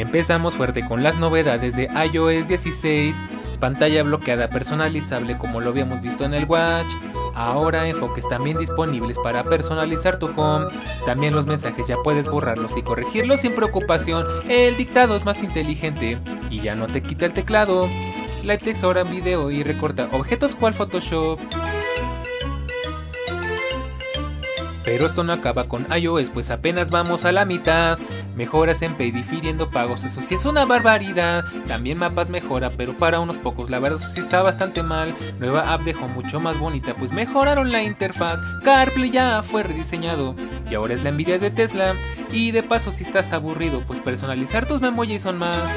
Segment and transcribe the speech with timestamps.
[0.00, 3.22] Empezamos fuerte con las novedades de iOS 16,
[3.60, 6.90] pantalla bloqueada personalizable como lo habíamos visto en el Watch,
[7.34, 10.68] ahora enfoques también disponibles para personalizar tu home,
[11.04, 16.18] también los mensajes ya puedes borrarlos y corregirlos sin preocupación, el dictado es más inteligente
[16.48, 17.86] y ya no te quita el teclado,
[18.42, 21.38] LightText ahora en video y recorta objetos cual Photoshop.
[24.90, 27.96] Pero esto no acaba con iOS, pues apenas vamos a la mitad.
[28.34, 31.44] Mejoras en Pay difiriendo pagos, eso sí es una barbaridad.
[31.68, 35.14] También mapas mejora, pero para unos pocos, la verdad eso sí está bastante mal.
[35.38, 38.40] Nueva app dejó mucho más bonita, pues mejoraron la interfaz.
[38.64, 40.34] CarPlay ya fue rediseñado
[40.68, 41.94] y ahora es la envidia de Tesla.
[42.32, 45.72] Y de paso, si estás aburrido, pues personalizar tus memojis son más.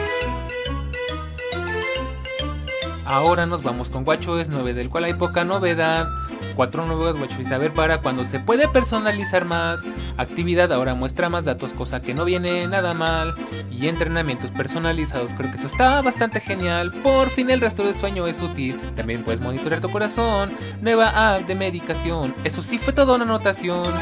[3.06, 6.08] Ahora nos vamos con WatchOS 9, del cual hay poca novedad.
[6.56, 9.82] Cuatro nuevos WatchOS a ver para cuando se puede personalizar más.
[10.18, 13.36] Actividad ahora muestra más datos, cosa que no viene nada mal.
[13.72, 16.94] Y entrenamientos personalizados, creo que eso está bastante genial.
[17.04, 18.80] Por fin el resto de sueño es útil.
[18.95, 20.54] También puedes monitorear tu corazón.
[20.82, 22.34] Nueva app de medicación.
[22.44, 23.94] Eso sí fue toda una anotación.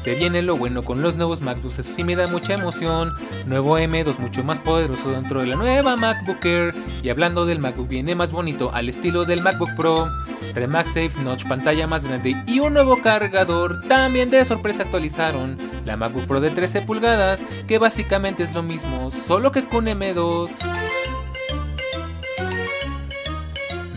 [0.00, 3.12] Se viene lo bueno con los nuevos MacBooks, eso sí me da mucha emoción.
[3.46, 6.74] Nuevo M2 mucho más poderoso dentro de la nueva MacBook Air.
[7.02, 10.08] Y hablando del MacBook, viene más bonito al estilo del MacBook Pro.
[10.54, 13.86] Trae MagSafe Notch, pantalla más grande y un nuevo cargador.
[13.88, 19.10] También de sorpresa actualizaron la MacBook Pro de 13 pulgadas, que básicamente es lo mismo,
[19.10, 20.50] solo que con M2.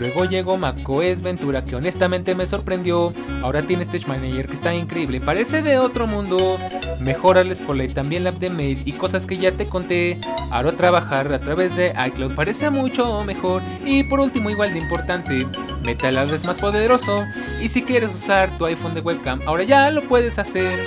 [0.03, 3.13] Luego llegó macOS Ventura que honestamente me sorprendió.
[3.41, 6.59] Ahora tiene Stage Manager que está increíble, parece de otro mundo.
[6.99, 10.17] Mejora el Spotlight, también la app de Mail y cosas que ya te conté.
[10.51, 13.61] Ahora trabajar a través de iCloud parece mucho mejor.
[13.85, 15.47] Y por último, igual de importante,
[15.83, 17.23] Metal es más poderoso.
[17.63, 20.85] Y si quieres usar tu iPhone de webcam, ahora ya lo puedes hacer.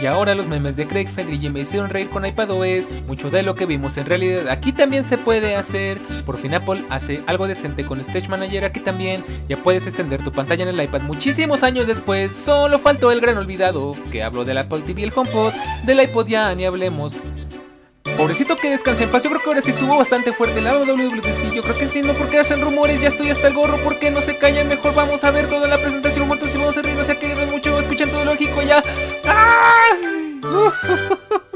[0.00, 3.02] Y ahora los memes de Craig Federici me hicieron reír con iPadOS.
[3.08, 6.00] Mucho de lo que vimos en realidad aquí también se puede hacer.
[6.24, 9.24] Por fin Apple hace algo decente con Stage Manager aquí también.
[9.48, 12.32] Ya puedes extender tu pantalla en el iPad muchísimos años después.
[12.32, 15.52] Solo faltó el gran olvidado que hablo del Apple TV el HomePod.
[15.84, 17.18] Del iPod ya ni hablemos.
[18.16, 21.54] Pobrecito que descanse en paz, yo creo que ahora sí estuvo bastante fuerte la WWDC,
[21.54, 24.22] yo creo que sí, no porque hacen rumores, ya estoy hasta el gorro, porque no
[24.22, 27.04] se callan, mejor vamos a ver toda la presentación, muertos y vamos a reír, o
[27.04, 28.82] sea que mucho, escuchen todo lógico ya.
[29.24, 29.88] ¡Ah!